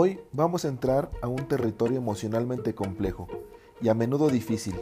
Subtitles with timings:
[0.00, 3.26] Hoy vamos a entrar a un territorio emocionalmente complejo
[3.80, 4.80] y a menudo difícil.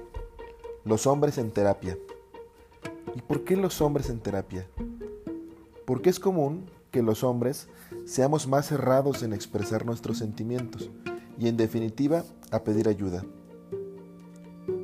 [0.84, 1.96] Los hombres en terapia.
[3.14, 4.66] ¿Y por qué los hombres en terapia?
[5.86, 7.66] Porque es común que los hombres
[8.04, 10.90] seamos más cerrados en expresar nuestros sentimientos
[11.38, 13.24] y en definitiva a pedir ayuda.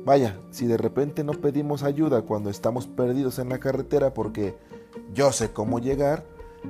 [0.03, 4.55] Vaya, si de repente no pedimos ayuda cuando estamos perdidos en la carretera porque
[5.13, 6.25] yo sé cómo llegar,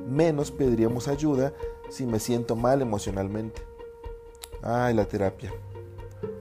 [0.05, 1.53] menos pediríamos ayuda
[1.93, 3.61] si me siento mal emocionalmente.
[4.63, 5.53] Ay, la terapia.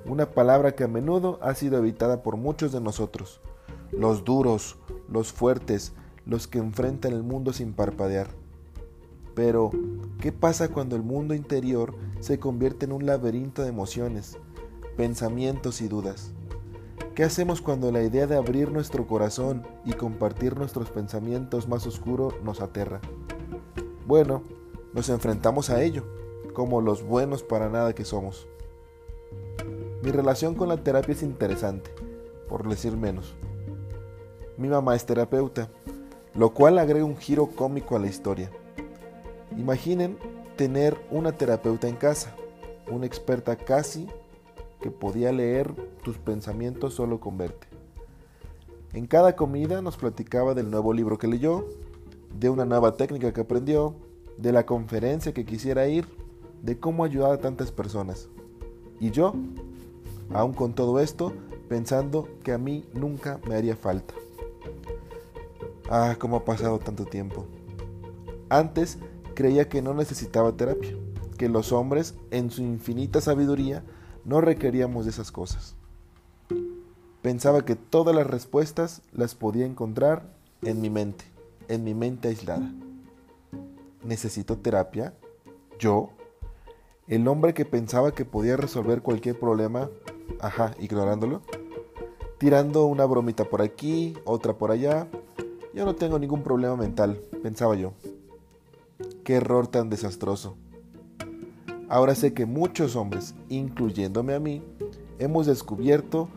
[0.07, 3.43] Una palabra que a menudo ha sido evitada por muchos de nosotros.
[3.91, 4.79] Los duros,
[5.11, 5.93] los fuertes,
[6.25, 8.29] los que enfrentan el mundo sin parpadear.
[9.35, 9.71] Pero,
[10.21, 14.39] ¿qué pasa cuando el mundo interior se convierte en un laberinto de emociones,
[14.97, 16.33] pensamientos y dudas?
[17.15, 22.33] ¿Qué hacemos cuando la idea de abrir nuestro corazón y compartir nuestros pensamientos más oscuros
[22.43, 23.03] nos aterra?
[24.07, 24.43] Bueno,
[24.93, 26.05] nos enfrentamos a ello,
[26.53, 28.47] como los buenos para nada que somos.
[30.03, 31.91] Mi relación con la terapia es interesante,
[32.49, 33.35] por decir menos.
[34.57, 35.69] Mi mamá es terapeuta,
[36.35, 38.51] lo cual agrega un giro cómico a la historia.
[39.57, 40.19] Imaginen
[40.57, 42.35] tener una terapeuta en casa,
[42.91, 44.09] una experta casi
[44.81, 47.67] que podía leer tus pensamientos solo con verte.
[48.93, 51.67] En cada comida nos platicaba del nuevo libro que leyó,
[52.39, 53.95] de una nueva técnica que aprendió,
[54.39, 56.07] de la conferencia que quisiera ir,
[56.63, 58.29] de cómo ayudar a tantas personas.
[59.01, 59.35] Y yo,
[60.33, 61.33] aún con todo esto,
[61.69, 64.15] pensando que a mí nunca me haría falta.
[65.91, 67.47] Ah, cómo ha pasado tanto tiempo.
[68.49, 68.99] Antes
[69.35, 70.97] creía que no necesitaba terapia,
[71.37, 73.83] que los hombres, en su infinita sabiduría,
[74.25, 75.75] no requeríamos de esas cosas.
[77.23, 81.25] Pensaba que todas las respuestas las podía encontrar en mi mente,
[81.69, 82.73] en mi mente aislada
[84.05, 85.15] necesito terapia?
[85.79, 86.11] ¿Yo?
[87.09, 89.91] ¿El hombre que pensaba que podía resolver cualquier problema,
[90.41, 91.43] ajá, ignorándolo?
[92.39, 95.09] Tirando una bromita por aquí, otra por allá.
[95.75, 97.93] Yo no tengo ningún problema mental, pensaba yo.
[99.25, 100.57] Qué error tan desastroso.
[101.89, 104.63] Ahora sé que muchos hombres, incluyéndome a mí,
[105.19, 106.29] hemos descubierto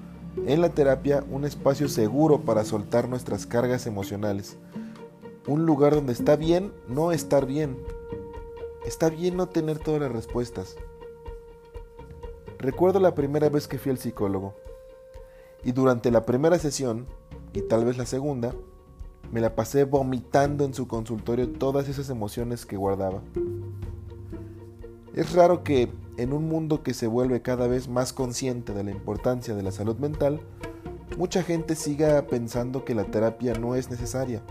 [0.46, 4.58] en la terapia un espacio seguro para soltar nuestras cargas emocionales,
[5.48, 7.78] un lugar donde está bien no estar bien.
[8.86, 10.76] Está bien no tener todas las respuestas.
[12.58, 14.56] Recuerdo la primera vez que fui al psicólogo.
[15.64, 17.08] Y durante la primera sesión,
[17.54, 18.54] y tal vez la segunda,
[19.32, 23.22] me la pasé vomitando en su consultorio todas esas emociones que guardaba.
[25.14, 28.92] Es raro que en un mundo que se vuelve cada vez más consciente de la
[28.92, 30.40] importancia de la salud mental,
[31.18, 34.44] mucha gente siga pensando que la terapia no es necesaria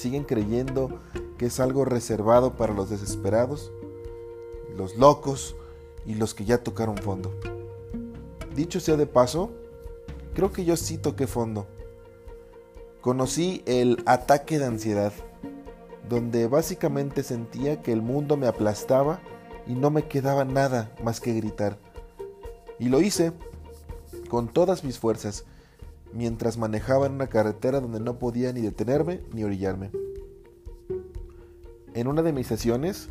[0.00, 1.00] siguen creyendo
[1.38, 3.70] que es algo reservado para los desesperados,
[4.76, 5.56] los locos
[6.06, 7.32] y los que ya tocaron fondo.
[8.54, 9.50] Dicho sea de paso,
[10.34, 11.66] creo que yo sí toqué fondo.
[13.00, 15.12] Conocí el ataque de ansiedad,
[16.08, 19.20] donde básicamente sentía que el mundo me aplastaba
[19.66, 21.78] y no me quedaba nada más que gritar.
[22.78, 23.32] Y lo hice
[24.28, 25.44] con todas mis fuerzas,
[26.12, 29.90] mientras manejaba en una carretera donde no podía ni detenerme ni orillarme.
[31.94, 33.08] En una de mis sesiones,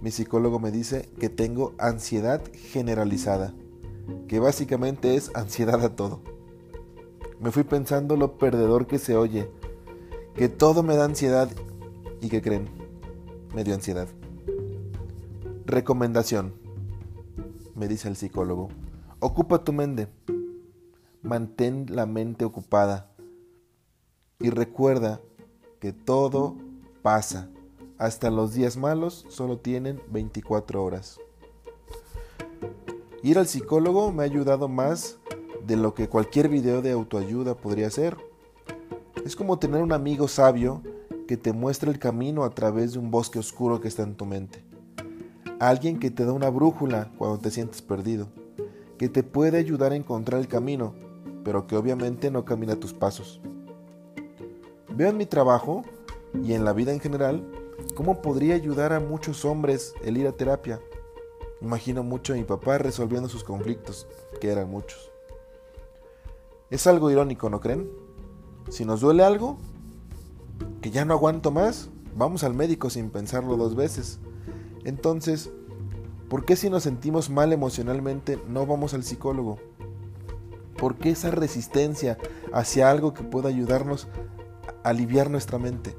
[0.00, 3.54] mi psicólogo me dice que tengo ansiedad generalizada,
[4.28, 6.22] que básicamente es ansiedad a todo.
[7.40, 9.50] Me fui pensando lo perdedor que se oye,
[10.34, 11.50] que todo me da ansiedad
[12.20, 12.68] y que creen,
[13.54, 14.08] me dio ansiedad.
[15.66, 16.54] Recomendación,
[17.74, 18.68] me dice el psicólogo,
[19.20, 20.08] ocupa tu mente
[21.22, 23.10] mantén la mente ocupada
[24.38, 25.20] y recuerda
[25.78, 26.56] que todo
[27.02, 27.50] pasa.
[27.98, 31.20] Hasta los días malos solo tienen 24 horas.
[33.22, 35.18] Ir al psicólogo me ha ayudado más
[35.66, 38.16] de lo que cualquier video de autoayuda podría hacer.
[39.26, 40.82] Es como tener un amigo sabio
[41.28, 44.24] que te muestra el camino a través de un bosque oscuro que está en tu
[44.24, 44.64] mente.
[45.58, 48.28] Alguien que te da una brújula cuando te sientes perdido,
[48.96, 50.94] que te puede ayudar a encontrar el camino
[51.44, 53.40] pero que obviamente no camina tus pasos.
[54.94, 55.84] Veo en mi trabajo
[56.42, 57.44] y en la vida en general
[57.94, 60.80] cómo podría ayudar a muchos hombres el ir a terapia.
[61.60, 64.06] Imagino mucho a mi papá resolviendo sus conflictos,
[64.40, 65.10] que eran muchos.
[66.70, 67.90] Es algo irónico, ¿no creen?
[68.68, 69.58] Si nos duele algo,
[70.80, 74.20] que ya no aguanto más, vamos al médico sin pensarlo dos veces.
[74.84, 75.50] Entonces,
[76.28, 79.58] ¿por qué si nos sentimos mal emocionalmente no vamos al psicólogo?
[80.80, 82.16] ¿Por qué esa resistencia
[82.54, 84.08] hacia algo que pueda ayudarnos
[84.82, 85.94] a aliviar nuestra mente?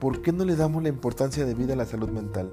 [0.00, 2.50] ¿Por qué no le damos la importancia de vida a la salud mental?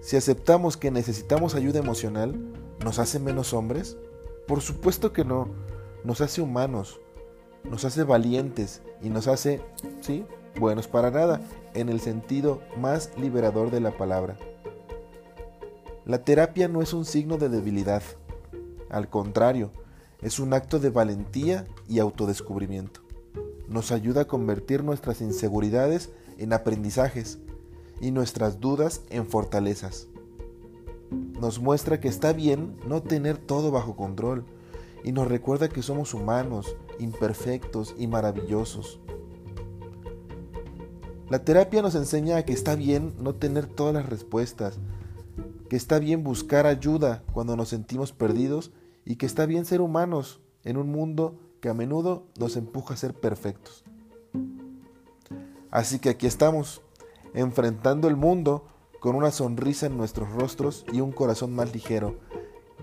[0.00, 2.34] Si aceptamos que necesitamos ayuda emocional,
[2.82, 3.98] ¿nos hace menos hombres?
[4.48, 5.48] Por supuesto que no.
[6.02, 7.00] Nos hace humanos,
[7.64, 9.60] nos hace valientes y nos hace,
[10.00, 10.24] sí,
[10.58, 11.42] buenos para nada,
[11.74, 14.38] en el sentido más liberador de la palabra.
[16.06, 18.02] La terapia no es un signo de debilidad,
[18.90, 19.70] al contrario,
[20.20, 23.00] es un acto de valentía y autodescubrimiento.
[23.68, 27.38] Nos ayuda a convertir nuestras inseguridades en aprendizajes
[28.00, 30.08] y nuestras dudas en fortalezas.
[31.40, 34.44] Nos muestra que está bien no tener todo bajo control
[35.04, 39.00] y nos recuerda que somos humanos, imperfectos y maravillosos.
[41.30, 44.78] La terapia nos enseña que está bien no tener todas las respuestas,
[45.70, 48.72] que está bien buscar ayuda cuando nos sentimos perdidos
[49.04, 52.96] y que está bien ser humanos en un mundo que a menudo nos empuja a
[52.96, 53.84] ser perfectos.
[55.70, 56.82] Así que aquí estamos,
[57.34, 58.66] enfrentando el mundo
[58.98, 62.18] con una sonrisa en nuestros rostros y un corazón más ligero,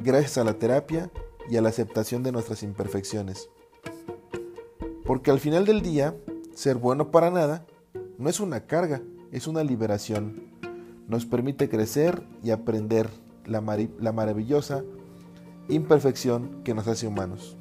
[0.01, 1.11] gracias a la terapia
[1.49, 3.49] y a la aceptación de nuestras imperfecciones.
[5.03, 6.15] Porque al final del día,
[6.55, 7.65] ser bueno para nada
[8.17, 9.01] no es una carga,
[9.33, 10.56] es una liberación.
[11.07, 13.09] Nos permite crecer y aprender
[13.45, 13.61] la,
[13.99, 14.83] la maravillosa
[15.69, 17.57] imperfección que nos hace humanos.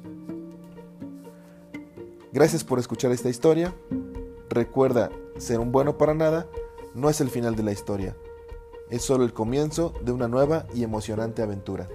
[2.31, 3.73] Gracias por escuchar esta historia.
[4.49, 6.47] Recuerda, ser un bueno para nada
[6.93, 8.15] no es el final de la historia,
[8.89, 11.87] es solo el comienzo de una nueva y emocionante aventura.